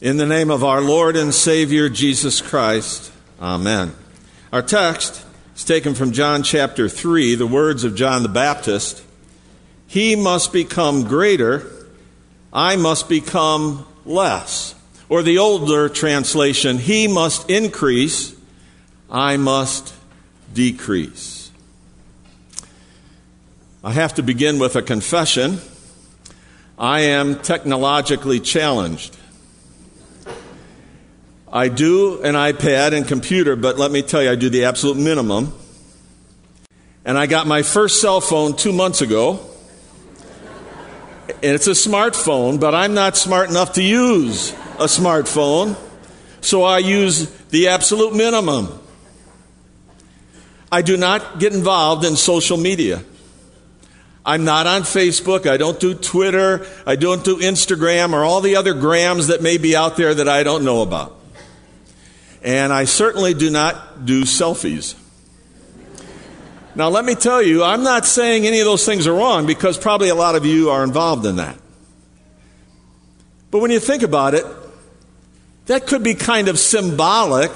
[0.00, 3.92] In the name of our Lord and Savior Jesus Christ, Amen.
[4.52, 9.02] Our text is taken from John chapter 3, the words of John the Baptist
[9.88, 11.68] He must become greater,
[12.52, 14.76] I must become less.
[15.08, 18.36] Or the older translation, He must increase,
[19.10, 19.92] I must
[20.54, 21.50] decrease.
[23.82, 25.58] I have to begin with a confession.
[26.78, 29.17] I am technologically challenged.
[31.52, 34.98] I do an iPad and computer, but let me tell you, I do the absolute
[34.98, 35.54] minimum.
[37.04, 39.40] And I got my first cell phone two months ago.
[41.28, 45.76] And it's a smartphone, but I'm not smart enough to use a smartphone.
[46.42, 48.68] So I use the absolute minimum.
[50.70, 53.02] I do not get involved in social media.
[54.24, 55.48] I'm not on Facebook.
[55.48, 56.66] I don't do Twitter.
[56.86, 60.28] I don't do Instagram or all the other grams that may be out there that
[60.28, 61.17] I don't know about.
[62.48, 64.94] And I certainly do not do selfies.
[66.74, 69.76] Now, let me tell you, I'm not saying any of those things are wrong because
[69.76, 71.58] probably a lot of you are involved in that.
[73.50, 74.46] But when you think about it,
[75.66, 77.50] that could be kind of symbolic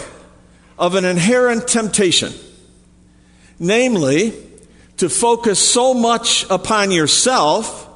[0.79, 2.35] of an inherent temptation.
[3.59, 4.35] Namely,
[4.99, 7.89] to focus so much upon yourself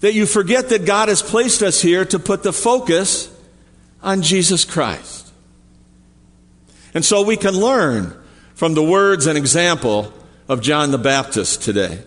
[0.00, 3.34] that you forget that God has placed us here to put the focus
[4.02, 5.25] on Jesus Christ.
[6.96, 8.16] And so we can learn
[8.54, 10.10] from the words and example
[10.48, 11.98] of John the Baptist today.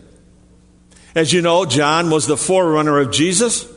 [1.13, 3.72] As you know, John was the forerunner of Jesus,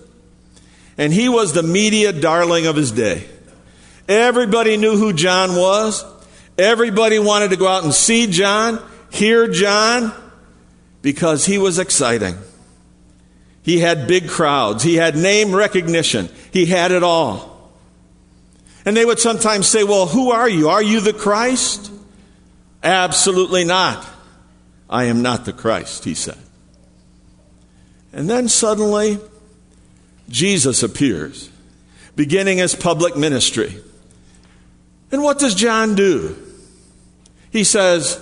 [0.96, 3.26] and he was the media darling of his day.
[4.08, 6.02] Everybody knew who John was.
[6.56, 10.14] Everybody wanted to go out and see John, hear John,
[11.02, 12.36] because he was exciting.
[13.60, 14.82] He had big crowds.
[14.82, 16.30] He had name recognition.
[16.54, 17.51] He had it all.
[18.84, 20.68] And they would sometimes say, Well, who are you?
[20.68, 21.90] Are you the Christ?
[22.82, 24.06] Absolutely not.
[24.90, 26.38] I am not the Christ, he said.
[28.12, 29.18] And then suddenly,
[30.28, 31.50] Jesus appears,
[32.16, 33.76] beginning his public ministry.
[35.10, 36.36] And what does John do?
[37.50, 38.20] He says,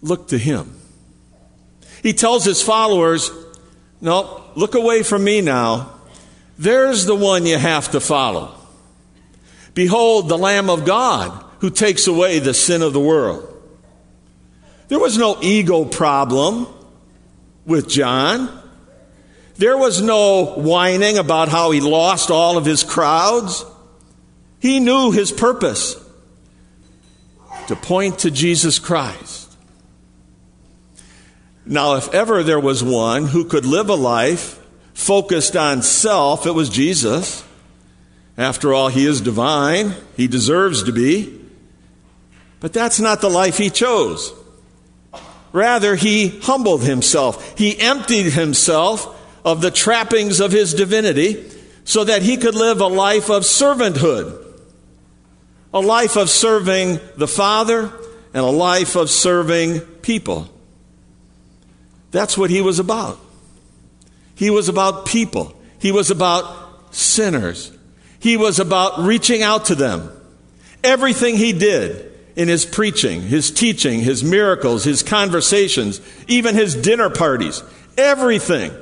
[0.00, 0.74] Look to him.
[2.02, 3.30] He tells his followers,
[4.00, 5.92] No, look away from me now.
[6.58, 8.54] There's the one you have to follow.
[9.74, 13.48] Behold, the Lamb of God who takes away the sin of the world.
[14.88, 16.66] There was no ego problem
[17.64, 18.60] with John.
[19.56, 23.64] There was no whining about how he lost all of his crowds.
[24.60, 25.96] He knew his purpose
[27.68, 29.56] to point to Jesus Christ.
[31.64, 34.58] Now, if ever there was one who could live a life
[35.02, 37.44] focused on self, it was Jesus.
[38.38, 41.40] After all, he is divine, he deserves to be.
[42.60, 44.32] But that's not the life he chose.
[45.52, 47.58] Rather, he humbled himself.
[47.58, 51.50] He emptied himself of the trappings of his divinity
[51.84, 54.40] so that he could live a life of servanthood,
[55.74, 57.92] a life of serving the Father,
[58.32, 60.48] and a life of serving people.
[62.12, 63.18] That's what he was about.
[64.34, 65.54] He was about people.
[65.78, 67.72] He was about sinners.
[68.18, 70.10] He was about reaching out to them.
[70.84, 77.10] Everything he did in his preaching, his teaching, his miracles, his conversations, even his dinner
[77.10, 77.62] parties,
[77.96, 78.72] everything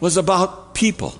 [0.00, 1.14] was about people.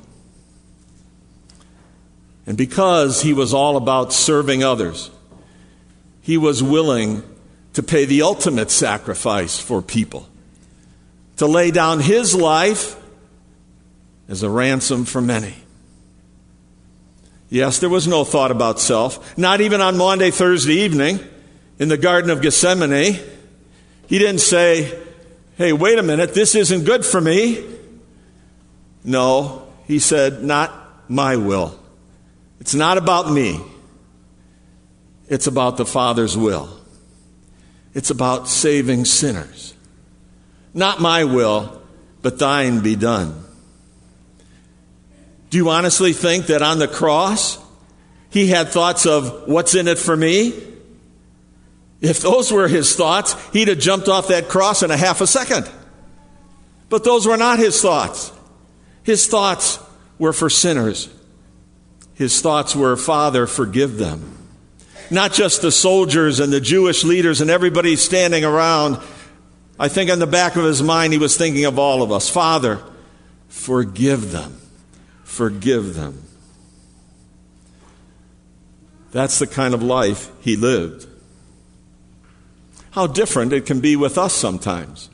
[2.47, 5.10] And because he was all about serving others,
[6.21, 7.22] he was willing
[7.74, 10.28] to pay the ultimate sacrifice for people,
[11.36, 12.99] to lay down his life
[14.30, 15.54] as a ransom for many.
[17.50, 19.36] Yes, there was no thought about self.
[19.36, 21.18] Not even on Maundy, Thursday evening
[21.80, 23.18] in the Garden of Gethsemane.
[24.06, 24.97] He didn't say,
[25.56, 27.66] hey, wait a minute, this isn't good for me.
[29.03, 31.77] No, he said, not my will.
[32.60, 33.60] It's not about me.
[35.28, 36.68] It's about the Father's will.
[37.94, 39.74] It's about saving sinners.
[40.72, 41.82] Not my will,
[42.22, 43.44] but thine be done.
[45.50, 47.58] Do you honestly think that on the cross
[48.30, 50.54] he had thoughts of what's in it for me?
[52.00, 55.26] If those were his thoughts, he'd have jumped off that cross in a half a
[55.26, 55.68] second.
[56.88, 58.32] But those were not his thoughts.
[59.02, 59.78] His thoughts
[60.18, 61.10] were for sinners.
[62.14, 64.38] His thoughts were, Father, forgive them.
[65.10, 68.98] Not just the soldiers and the Jewish leaders and everybody standing around.
[69.78, 72.28] I think in the back of his mind, he was thinking of all of us.
[72.28, 72.80] Father,
[73.48, 74.60] forgive them.
[75.30, 76.24] Forgive them.
[79.12, 81.06] That's the kind of life he lived.
[82.91, 85.09] How different it can be with us sometimes.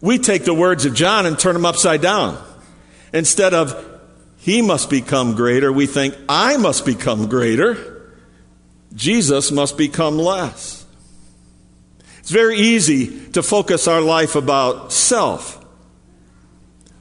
[0.00, 2.44] We take the words of John and turn them upside down.
[3.12, 3.72] Instead of,
[4.36, 8.10] he must become greater, we think, I must become greater.
[8.94, 10.84] Jesus must become less.
[12.18, 15.61] It's very easy to focus our life about self,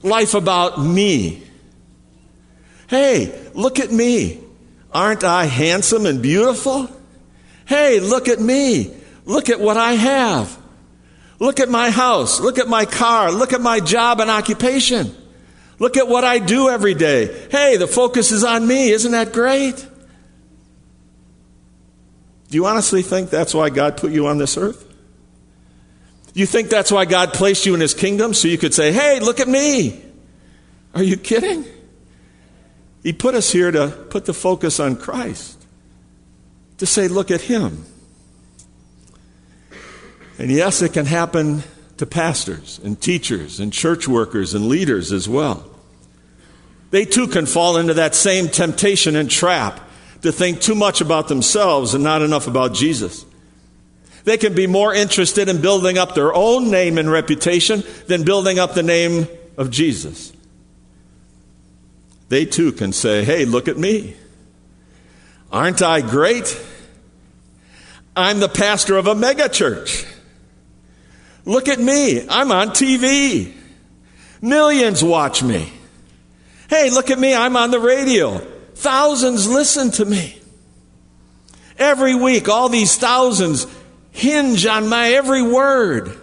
[0.03, 1.43] life about me.
[2.87, 4.39] Hey, look at me.
[4.93, 6.89] Aren't I handsome and beautiful?
[7.65, 8.93] Hey, look at me.
[9.25, 10.57] Look at what I have.
[11.39, 12.39] Look at my house.
[12.39, 13.31] Look at my car.
[13.31, 15.15] Look at my job and occupation.
[15.79, 17.47] Look at what I do every day.
[17.49, 18.91] Hey, the focus is on me.
[18.91, 19.87] Isn't that great?
[22.49, 24.85] Do you honestly think that's why God put you on this earth?
[26.33, 29.19] You think that's why God placed you in His kingdom so you could say, hey,
[29.19, 30.01] look at me?
[30.93, 31.65] Are you kidding?
[33.03, 35.65] He put us here to put the focus on Christ,
[36.77, 37.85] to say, look at Him.
[40.37, 41.63] And yes, it can happen
[41.97, 45.69] to pastors and teachers and church workers and leaders as well.
[46.91, 49.79] They too can fall into that same temptation and trap
[50.21, 53.25] to think too much about themselves and not enough about Jesus.
[54.23, 58.59] They can be more interested in building up their own name and reputation than building
[58.59, 59.27] up the name
[59.57, 60.31] of Jesus.
[62.29, 64.15] They too can say, Hey, look at me.
[65.51, 66.59] Aren't I great?
[68.15, 70.07] I'm the pastor of a megachurch.
[71.45, 72.27] Look at me.
[72.27, 73.53] I'm on TV.
[74.41, 75.71] Millions watch me.
[76.69, 77.35] Hey, look at me.
[77.35, 78.37] I'm on the radio.
[78.75, 80.37] Thousands listen to me.
[81.77, 83.65] Every week, all these thousands
[84.11, 86.17] hinge on my every word.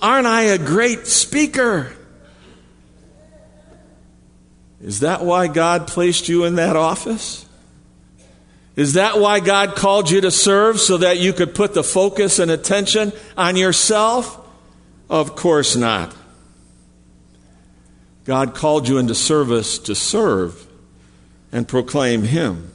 [0.00, 1.92] Aren't I a great speaker?
[4.82, 7.44] Is that why God placed you in that office?
[8.76, 12.38] Is that why God called you to serve so that you could put the focus
[12.38, 14.38] and attention on yourself?
[15.10, 16.16] Of course not.
[18.24, 20.66] God called you into service to serve
[21.52, 22.72] and proclaim Him.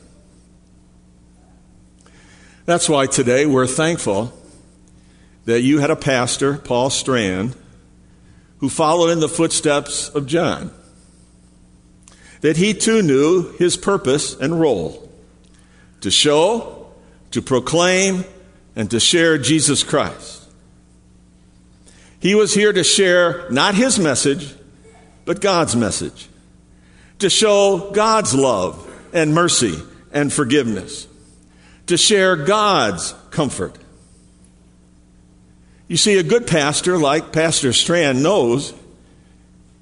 [2.65, 4.33] That's why today we're thankful
[5.45, 7.55] that you had a pastor, Paul Strand,
[8.57, 10.71] who followed in the footsteps of John.
[12.41, 15.11] That he too knew his purpose and role
[16.01, 16.87] to show,
[17.31, 18.25] to proclaim,
[18.75, 20.43] and to share Jesus Christ.
[22.19, 24.55] He was here to share not his message,
[25.25, 26.27] but God's message.
[27.19, 29.79] To show God's love and mercy
[30.11, 31.07] and forgiveness.
[31.87, 33.77] To share God's comfort.
[35.87, 38.73] You see, a good pastor like Pastor Strand knows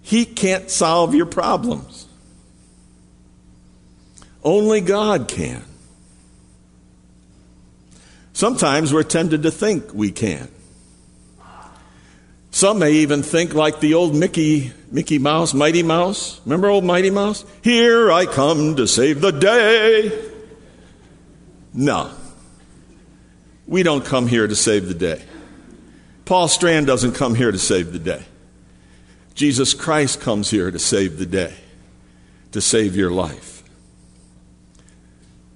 [0.02, 2.08] he can't solve your problems.
[4.44, 5.64] Only God can.
[8.34, 10.50] Sometimes we're tempted to think we can.
[12.52, 16.42] Some may even think like the old Mickey, Mickey Mouse, Mighty Mouse.
[16.46, 17.46] Remember old Mighty Mouse?
[17.64, 20.33] Here I come to save the day.
[21.74, 22.12] No.
[23.66, 25.24] We don't come here to save the day.
[26.26, 28.24] Paul Strand doesn't come here to save the day.
[29.36, 31.54] Jesus Christ comes here to save the day,
[32.52, 33.64] to save your life.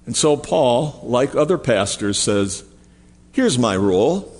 [0.04, 2.64] And so Paul, like other pastors, says,
[3.32, 4.34] Here's my role.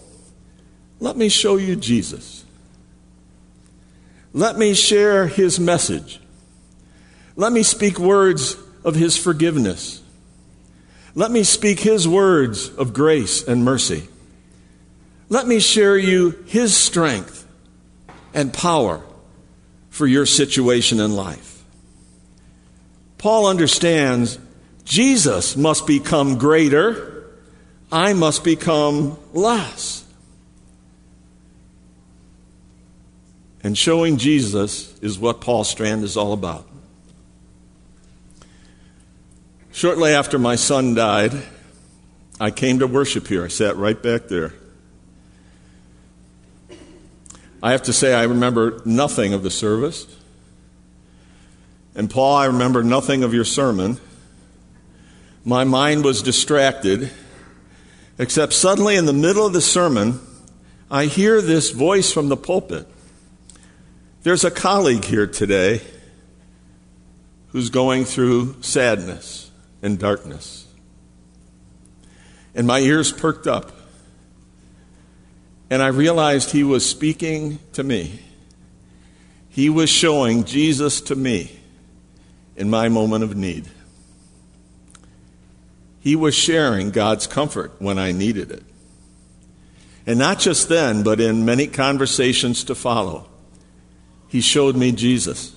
[0.99, 2.45] Let me show you Jesus.
[4.33, 6.21] Let me share his message.
[7.37, 10.03] Let me speak words of his forgiveness.
[11.19, 14.07] Let me speak his words of grace and mercy.
[15.29, 17.45] Let me share you his strength
[18.33, 19.03] and power
[19.91, 21.65] for your situation in life.
[23.19, 24.39] Paul understands
[24.85, 27.27] Jesus must become greater
[27.91, 30.05] I must become less.
[33.65, 36.68] And showing Jesus is what Paul Strand is all about.
[39.79, 41.31] Shortly after my son died,
[42.41, 43.45] I came to worship here.
[43.45, 44.53] I sat right back there.
[47.63, 50.05] I have to say, I remember nothing of the service.
[51.95, 53.99] And Paul, I remember nothing of your sermon.
[55.45, 57.13] My mind was distracted,
[58.19, 60.19] except suddenly in the middle of the sermon,
[60.91, 62.89] I hear this voice from the pulpit.
[64.25, 65.83] There's a colleague here today
[67.51, 69.48] who's going through sadness
[69.83, 70.67] and darkness.
[72.55, 73.73] And my ears perked up.
[75.71, 78.21] And I realized he was speaking to me.
[79.49, 81.59] He was showing Jesus to me
[82.57, 83.69] in my moment of need.
[86.01, 88.63] He was sharing God's comfort when I needed it.
[90.07, 93.29] And not just then, but in many conversations to follow,
[94.27, 95.55] he showed me Jesus.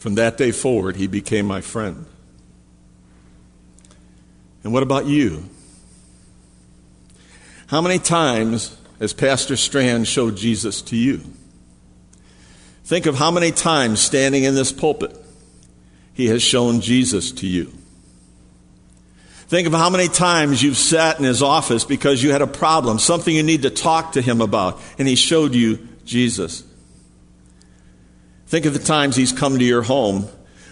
[0.00, 2.06] From that day forward, he became my friend.
[4.64, 5.44] And what about you?
[7.66, 11.20] How many times has Pastor Strand showed Jesus to you?
[12.82, 15.14] Think of how many times standing in this pulpit
[16.14, 17.70] he has shown Jesus to you.
[19.48, 22.98] Think of how many times you've sat in his office because you had a problem,
[22.98, 26.64] something you need to talk to him about, and he showed you Jesus.
[28.50, 30.26] Think of the times he's come to your home,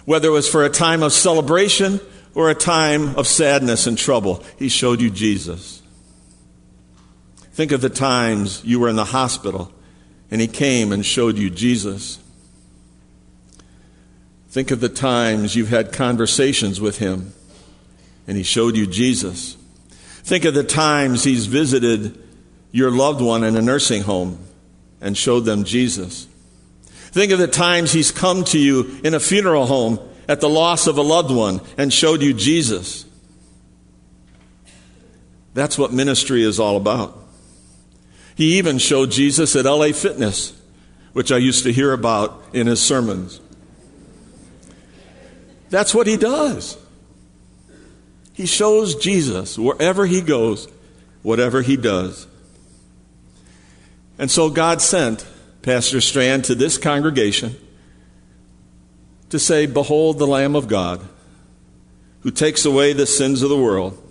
[0.04, 2.00] whether it was for a time of celebration
[2.34, 4.42] or a time of sadness and trouble.
[4.58, 5.80] He showed you Jesus.
[7.52, 9.72] Think of the times you were in the hospital
[10.28, 12.18] and he came and showed you Jesus.
[14.48, 17.32] Think of the times you've had conversations with him
[18.26, 19.56] and he showed you Jesus.
[20.24, 22.20] Think of the times he's visited
[22.72, 24.40] your loved one in a nursing home
[25.00, 26.27] and showed them Jesus.
[27.10, 29.98] Think of the times he's come to you in a funeral home
[30.28, 33.06] at the loss of a loved one and showed you Jesus.
[35.54, 37.18] That's what ministry is all about.
[38.36, 40.60] He even showed Jesus at LA Fitness,
[41.12, 43.40] which I used to hear about in his sermons.
[45.70, 46.78] That's what he does.
[48.32, 50.68] He shows Jesus wherever he goes,
[51.22, 52.26] whatever he does.
[54.18, 55.26] And so God sent
[55.68, 57.54] Pastor Strand to this congregation
[59.28, 61.06] to say, Behold the Lamb of God
[62.20, 64.02] who takes away the sins of the world.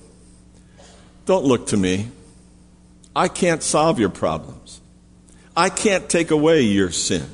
[1.25, 2.09] Don't look to me.
[3.15, 4.81] I can't solve your problems.
[5.55, 7.25] I can't take away your sin.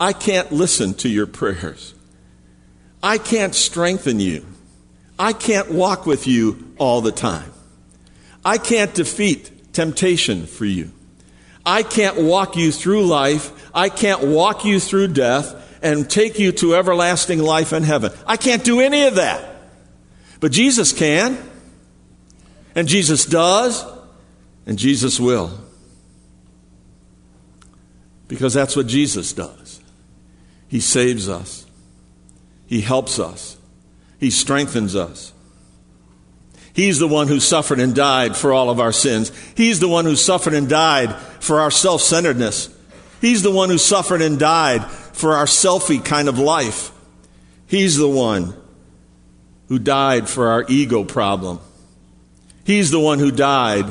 [0.00, 1.92] I can't listen to your prayers.
[3.02, 4.46] I can't strengthen you.
[5.18, 7.52] I can't walk with you all the time.
[8.46, 10.92] I can't defeat temptation for you.
[11.64, 13.70] I can't walk you through life.
[13.74, 18.12] I can't walk you through death and take you to everlasting life in heaven.
[18.26, 19.56] I can't do any of that.
[20.40, 21.38] But Jesus can.
[22.74, 23.84] And Jesus does.
[24.66, 25.50] And Jesus will.
[28.28, 29.80] Because that's what Jesus does.
[30.68, 31.66] He saves us.
[32.66, 33.56] He helps us.
[34.18, 35.32] He strengthens us.
[36.80, 39.30] He's the one who suffered and died for all of our sins.
[39.54, 42.74] He's the one who suffered and died for our self centeredness.
[43.20, 46.90] He's the one who suffered and died for our selfie kind of life.
[47.66, 48.54] He's the one
[49.68, 51.60] who died for our ego problem.
[52.64, 53.84] He's the one who died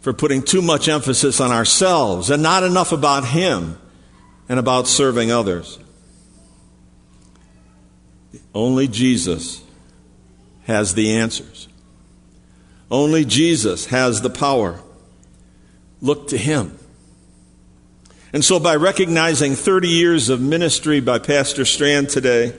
[0.00, 3.78] for putting too much emphasis on ourselves and not enough about Him
[4.46, 5.78] and about serving others.
[8.54, 9.62] Only Jesus
[10.64, 11.69] has the answers.
[12.90, 14.80] Only Jesus has the power.
[16.00, 16.76] Look to Him.
[18.32, 22.56] And so, by recognizing 30 years of ministry by Pastor Strand today,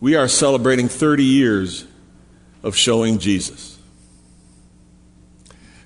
[0.00, 1.86] we are celebrating 30 years
[2.62, 3.78] of showing Jesus.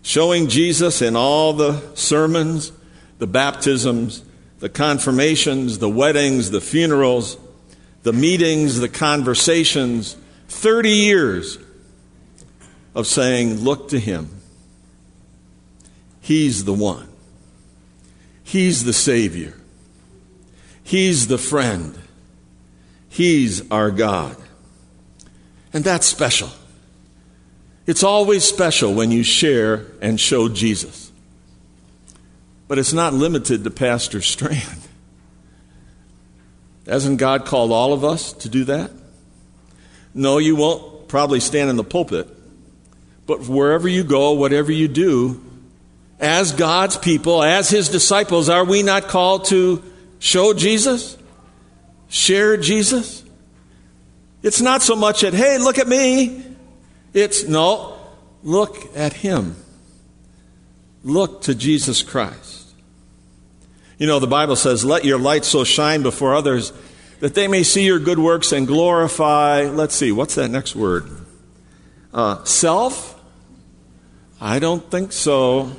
[0.03, 2.73] Showing Jesus in all the sermons,
[3.19, 4.23] the baptisms,
[4.59, 7.37] the confirmations, the weddings, the funerals,
[8.03, 10.17] the meetings, the conversations,
[10.49, 11.59] 30 years
[12.95, 14.31] of saying, Look to Him.
[16.21, 17.09] He's the one.
[18.43, 19.55] He's the Savior.
[20.83, 21.99] He's the friend.
[23.09, 24.37] He's our God.
[25.73, 26.51] And that's special.
[27.87, 31.13] It's always special when you share and show Jesus.
[32.67, 34.81] But it's not limited to Pastor Strand.
[36.87, 38.91] Hasn't God called all of us to do that?
[40.15, 42.29] No, you won't probably stand in the pulpit,
[43.27, 45.43] but wherever you go, whatever you do,
[46.21, 49.83] as God's people, as His disciples, are we not called to
[50.19, 51.17] show Jesus?
[52.09, 53.25] Share Jesus?
[54.43, 56.45] It's not so much that, hey, look at me.
[57.13, 57.99] It's no,
[58.43, 59.57] look at Him.
[61.03, 62.73] Look to Jesus Christ.
[63.99, 66.73] You know, the Bible says, Let your light so shine before others
[67.21, 71.09] that they may see your good works and glorify, let's see, what's that next word?
[72.13, 73.14] Uh, self?
[74.45, 75.73] I don't think so.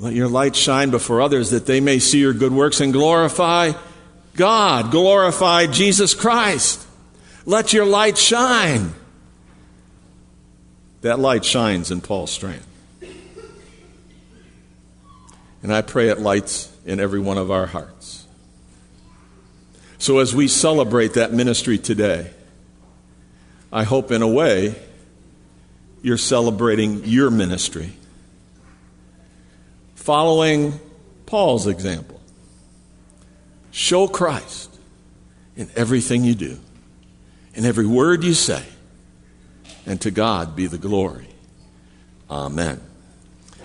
[0.00, 3.70] Let your light shine before others that they may see your good works and glorify
[4.34, 6.84] God, glorify Jesus Christ.
[7.46, 8.94] Let your light shine.
[11.02, 12.64] That light shines in Paul Strand.
[15.62, 18.26] And I pray it lights in every one of our hearts.
[19.98, 22.30] So as we celebrate that ministry today,
[23.72, 24.74] I hope in a way
[26.02, 27.92] you're celebrating your ministry.
[29.94, 30.78] Following
[31.26, 32.20] Paul's example.
[33.70, 34.78] Show Christ
[35.56, 36.58] in everything you do,
[37.54, 38.64] in every word you say,
[39.86, 41.28] and to God be the glory.
[42.30, 42.80] Amen.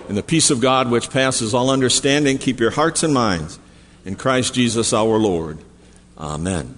[0.09, 3.59] In the peace of God, which passes all understanding, keep your hearts and minds
[4.05, 5.57] in Christ Jesus our Lord.
[6.17, 6.77] Amen.